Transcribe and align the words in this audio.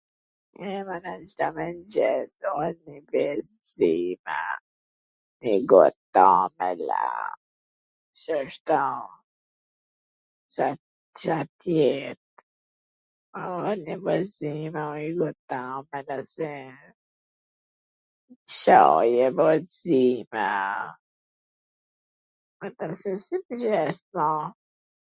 Cdo 1.29 1.47
mwngjes 1.57 2.31
ombwlsina, 2.51 4.39
njw 5.43 5.63
got 5.71 5.95
tamwl 6.15 6.89
a 7.03 7.05
se 8.21 8.37
shto 8.53 8.81
Ca 11.17 11.37
t 11.59 11.77
jet, 11.77 12.25
o 13.39 13.43
nj 13.75 13.87
wmbwlsin, 13.95 14.73
o 14.83 14.85
njw 14.99 15.17
got 15.21 15.37
tamwl, 15.53 16.07
ase 16.17 16.51
C 18.55 18.59
llloj 18.59 19.11
ambwlsina... 19.27 20.47
si 23.01 23.35
tw 23.45 23.55
gjesh 23.65 24.03
ma... 24.15 24.29